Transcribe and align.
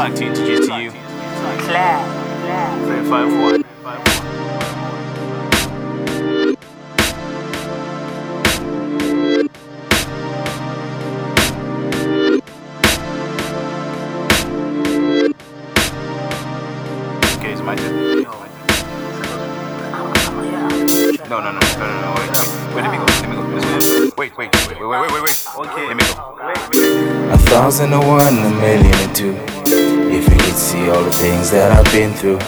like 0.00 0.14
to 0.14 0.26
introduce 0.26 0.66
to 0.66 0.82
you. 0.82 0.90
351. 0.90 3.64
Is 17.44 17.62
my 17.62 17.76
turn? 17.76 18.24
Oh, 18.26 18.46
no, 21.28 21.40
no, 21.40 21.40
no, 21.40 21.50
no, 21.50 21.50
no, 21.50 21.58
no, 22.00 22.14
wait, 22.16 22.30
wait, 22.30 22.74
wait, 22.74 22.82
let 22.82 22.90
Wait, 24.20 24.36
wait, 24.36 24.54
wait, 24.54 24.78
wait, 24.78 24.86
wait, 24.86 25.12
wait, 25.12 25.22
wait. 25.22 25.46
Okay, 25.56 25.86
let 25.86 25.96
me 25.96 26.02
go. 26.12 27.32
A 27.32 27.38
thousand 27.38 27.94
and 27.94 28.06
one, 28.06 28.36
a 28.36 28.50
million 28.60 28.94
and 28.94 29.16
two. 29.16 29.32
If 29.64 30.28
you 30.28 30.36
could 30.36 30.56
see 30.56 30.90
all 30.90 31.02
the 31.02 31.10
things 31.10 31.50
that 31.52 31.72
I've 31.72 31.90
been 31.90 32.12
through, 32.12 32.38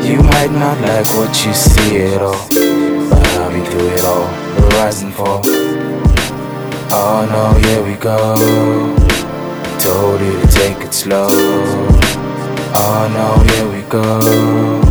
you 0.00 0.22
might 0.22 0.50
not 0.50 0.80
like 0.80 1.04
what 1.18 1.44
you 1.44 1.52
see 1.52 2.00
at 2.04 2.22
all. 2.22 2.40
But 3.10 3.26
I've 3.36 3.52
been 3.52 3.66
through 3.66 3.88
it 3.88 4.02
all, 4.02 4.24
the 4.56 4.66
rise 4.76 5.02
and 5.02 5.12
fall. 5.12 5.42
Oh 6.90 7.28
no, 7.28 7.68
here 7.68 7.82
we 7.84 7.96
go. 7.96 8.16
Told 9.78 10.22
you 10.22 10.40
to 10.40 10.46
take 10.48 10.78
it 10.86 10.94
slow. 10.94 11.28
Oh 12.72 13.10
no, 13.12 13.52
here 13.52 13.68
we 13.70 13.82
go. 13.90 14.89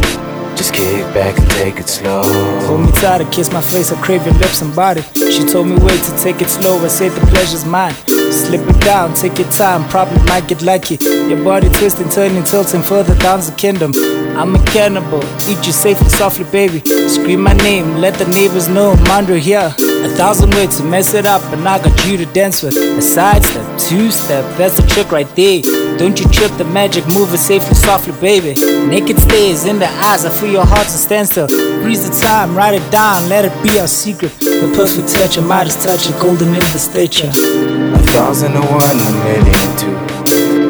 Just 0.59 0.73
kick 0.73 1.05
back 1.13 1.39
and 1.39 1.49
take 1.51 1.77
it 1.79 1.87
slow. 1.87 2.21
Hold 2.67 2.81
me 2.81 2.91
tight, 2.91 3.21
I 3.21 3.29
kiss 3.31 3.49
my 3.49 3.61
face, 3.61 3.93
I 3.93 4.01
crave 4.03 4.25
your 4.25 4.35
lips 4.35 4.61
and 4.61 4.75
body. 4.75 5.01
She 5.31 5.45
told 5.45 5.67
me 5.67 5.77
wait 5.77 6.03
to 6.03 6.17
take 6.21 6.41
it 6.41 6.49
slow, 6.49 6.77
I 6.83 6.89
said 6.89 7.13
the 7.13 7.25
pleasure's 7.27 7.63
mine. 7.63 7.93
Slip 8.29 8.67
it 8.67 8.81
down, 8.81 9.13
take 9.13 9.39
your 9.39 9.49
time, 9.51 9.87
probably 9.87 10.21
might 10.25 10.49
get 10.49 10.61
lucky. 10.61 10.97
Your 11.29 11.41
body 11.45 11.69
twisting, 11.69 12.09
turning, 12.09 12.43
tilting 12.43 12.83
further 12.83 13.15
down 13.19 13.39
the 13.39 13.53
kingdom. 13.55 13.93
I'm 14.37 14.53
a 14.53 14.65
cannibal, 14.65 15.23
eat 15.47 15.65
you 15.65 15.71
safely, 15.71 16.09
softly, 16.09 16.43
baby. 16.51 16.81
Scream 17.07 17.39
my 17.39 17.53
name, 17.53 17.95
let 17.95 18.15
the 18.15 18.27
neighbors 18.27 18.67
know 18.67 18.91
I'm 19.05 19.27
here. 19.27 19.73
A 19.79 20.09
thousand 20.19 20.53
ways 20.55 20.75
to 20.77 20.83
mess 20.83 21.13
it 21.13 21.25
up, 21.25 21.41
and 21.53 21.65
I 21.65 21.81
got 21.81 22.05
you 22.05 22.17
to 22.17 22.25
dance 22.25 22.63
with. 22.63 22.75
A 22.75 23.01
side 23.01 23.45
step, 23.45 23.79
two 23.79 24.11
step, 24.11 24.43
that's 24.57 24.75
the 24.75 24.85
trick 24.87 25.09
right 25.09 25.33
there. 25.37 25.61
Don't 25.99 26.17
you 26.17 26.29
trip 26.29 26.51
the 26.57 26.63
magic, 26.63 27.05
move 27.07 27.33
it 27.33 27.39
safely, 27.39 27.75
softly, 27.75 28.13
baby. 28.21 28.55
Naked 28.87 29.19
stares 29.19 29.65
in 29.65 29.79
the 29.79 29.89
eyes, 30.07 30.23
I 30.23 30.29
feel 30.31 30.49
your 30.49 30.65
heart 30.65 30.87
to 30.87 30.97
stand 30.97 31.27
still. 31.27 31.49
Freeze 31.83 32.07
the 32.09 32.15
time, 32.25 32.55
write 32.55 32.73
it 32.73 32.89
down, 32.89 33.27
let 33.27 33.43
it 33.43 33.51
be 33.61 33.77
our 33.81 33.87
secret. 33.87 34.31
The 34.39 34.71
perfect 34.79 35.09
touch, 35.09 35.35
a 35.35 35.41
Midas 35.41 35.75
touch, 35.75 36.07
a 36.07 36.13
golden 36.13 36.55
in 36.55 36.63
the 36.71 36.79
stature. 36.79 37.27
A 37.27 37.99
thousand 38.15 38.55
and 38.55 38.63
one, 38.71 38.95
a 38.95 39.11
million 39.27 39.69
two. 39.75 39.91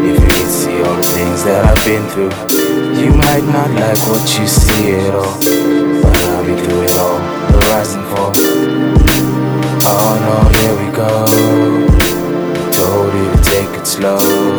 If 0.01 0.17
you 0.17 0.29
could 0.33 0.49
see 0.49 0.81
all 0.81 0.95
the 0.95 1.03
things 1.03 1.43
that 1.43 1.61
I've 1.63 1.85
been 1.85 2.09
through, 2.09 2.33
you 2.97 3.13
might 3.13 3.45
not 3.53 3.69
like 3.69 4.01
what 4.09 4.25
you 4.33 4.47
see 4.47 4.97
at 4.97 5.13
all. 5.13 5.37
But 6.01 6.17
I'll 6.25 6.41
be 6.43 6.57
through 6.57 6.89
it 6.89 6.97
all, 6.97 7.21
the 7.53 7.59
rise 7.69 7.93
and 7.93 8.05
fall. 8.17 8.33
Oh 9.85 10.11
no, 10.25 10.35
here 10.57 10.73
we 10.81 10.89
go. 10.89 11.29
Told 12.73 13.13
you 13.13 13.29
to 13.29 13.37
take 13.45 13.79
it 13.79 13.85
slow. 13.85 14.58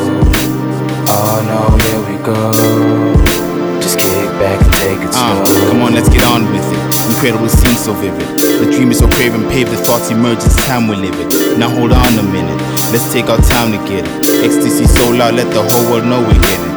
Go. 2.34 3.80
Just 3.80 3.98
kick 3.98 4.28
back 4.38 4.60
and 4.62 4.74
take 4.74 5.00
it 5.00 5.10
Uh, 5.14 5.44
slow. 5.44 5.70
come 5.70 5.82
on, 5.82 5.94
let's 5.94 6.08
get 6.08 6.24
on 6.24 6.44
with 6.52 6.64
it. 6.72 6.80
Incredible 7.10 7.48
scene 7.48 7.76
so 7.76 7.92
vivid. 7.94 8.26
The 8.60 8.70
dream 8.72 8.90
is 8.90 8.98
so 8.98 9.08
craven, 9.08 9.42
pave 9.48 9.68
the 9.70 9.76
thoughts 9.76 10.10
emerge, 10.10 10.38
it's 10.44 10.56
time 10.66 10.86
we 10.88 10.96
live 10.96 11.16
it. 11.24 11.58
Now 11.58 11.68
hold 11.68 11.92
on 11.92 12.18
a 12.18 12.22
minute, 12.22 12.58
let's 12.92 13.12
take 13.12 13.28
our 13.28 13.40
time 13.54 13.72
to 13.72 13.78
get 13.88 14.04
it. 14.06 14.44
Ecstasy 14.46 14.86
so 14.86 15.10
loud, 15.10 15.34
let 15.34 15.48
the 15.52 15.62
whole 15.62 15.90
world 15.90 16.06
know 16.06 16.20
we 16.26 16.34
get 16.34 16.60
it. 16.68 16.70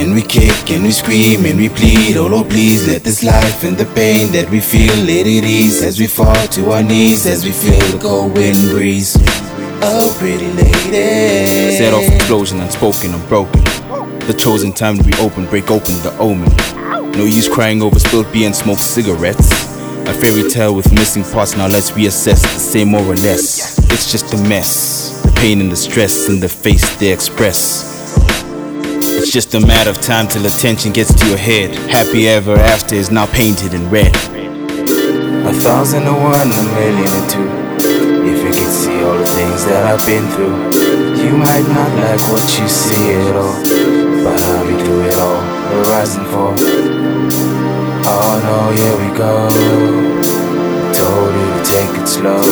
And 0.00 0.14
we 0.14 0.22
kick 0.22 0.70
and 0.70 0.82
we 0.84 0.92
scream 0.92 1.44
and 1.44 1.58
we 1.58 1.68
plead, 1.68 2.16
oh 2.16 2.26
Lord, 2.26 2.48
please 2.48 2.86
let 2.88 3.02
this 3.04 3.22
life 3.22 3.64
and 3.64 3.76
the 3.76 3.84
pain 3.94 4.32
that 4.32 4.48
we 4.50 4.60
feel 4.60 4.94
let 5.04 5.26
it 5.26 5.44
ease 5.44 5.82
as 5.82 5.98
we 6.00 6.06
fall 6.06 6.46
to 6.56 6.72
our 6.72 6.82
knees 6.82 7.26
as 7.26 7.44
we 7.44 7.52
feel 7.52 7.84
the 7.92 7.98
cold 7.98 8.32
wind 8.34 8.70
breeze. 8.70 9.16
Oh, 9.82 10.14
pretty 10.18 10.48
lady. 10.52 11.76
Set 11.76 11.92
off 11.92 12.04
explosion, 12.04 12.60
unspoken, 12.60 13.12
unbroken. 13.14 13.62
The 14.26 14.34
chosen 14.34 14.72
time 14.72 14.96
to 14.96 15.02
reopen, 15.02 15.46
break 15.46 15.70
open 15.70 15.94
the 16.02 16.16
omen. 16.18 16.48
No 17.12 17.24
use 17.24 17.48
crying 17.48 17.82
over 17.82 17.98
spilled 17.98 18.32
beer 18.32 18.46
and 18.46 18.56
smoked 18.56 18.80
cigarettes. 18.80 19.50
A 20.08 20.14
fairy 20.14 20.48
tale 20.48 20.74
with 20.74 20.90
missing 20.92 21.22
parts, 21.22 21.56
now 21.56 21.66
let's 21.66 21.90
reassess 21.90 22.40
the 22.42 22.60
same 22.60 22.88
more 22.88 23.02
or 23.02 23.16
less. 23.16 23.78
It's 23.92 24.10
just 24.10 24.32
a 24.32 24.38
mess. 24.48 25.20
The 25.22 25.32
pain 25.32 25.60
and 25.60 25.70
the 25.70 25.76
stress 25.76 26.28
in 26.30 26.40
the 26.40 26.48
face 26.48 26.96
they 26.98 27.12
express. 27.12 28.16
It's 29.18 29.30
just 29.30 29.54
a 29.54 29.60
matter 29.60 29.90
of 29.90 30.00
time 30.00 30.28
till 30.28 30.46
attention 30.46 30.92
gets 30.92 31.12
to 31.14 31.28
your 31.28 31.38
head. 31.38 31.74
Happy 31.90 32.26
ever 32.26 32.54
after 32.54 32.94
is 32.94 33.10
now 33.10 33.26
painted 33.26 33.74
in 33.74 33.90
red. 33.90 34.14
A 34.16 35.52
thousand 35.52 36.04
and 36.04 36.16
one, 36.16 36.52
a 36.52 36.62
million 36.74 37.06
and 37.06 37.30
two. 37.30 37.48
If 38.24 38.38
you 38.44 38.50
could 38.50 38.72
see 38.72 39.02
all 39.02 39.18
the 39.18 39.26
things 39.26 39.64
that 39.66 39.84
I've 39.84 40.06
been 40.06 40.26
through, 40.30 40.70
you 41.22 41.36
might 41.36 41.68
not 41.68 41.90
like 41.98 42.20
what 42.32 42.58
you 42.58 42.66
see 42.66 43.12
at 43.12 43.36
all. 43.36 43.79
But 44.22 44.38
I've 44.38 44.66
been 44.66 44.78
through 44.84 45.02
it 45.06 45.14
all, 45.14 45.40
the 45.70 45.76
rise 45.90 46.16
fall. 46.16 46.54
Oh 48.12 48.32
no, 48.44 48.70
here 48.76 48.96
we 49.00 49.08
go. 49.16 49.48
Told 50.92 51.32
you 51.34 51.46
to 51.56 51.62
take 51.64 51.94
it 52.00 52.06
slow. 52.06 52.42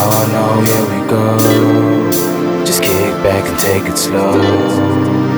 Oh 0.00 0.20
no, 0.34 0.44
here 0.68 0.84
we 0.92 0.98
go. 1.08 2.64
Just 2.64 2.82
kick 2.82 3.14
back 3.22 3.48
and 3.48 3.58
take 3.58 3.84
it 3.84 3.98
slow. 3.98 5.33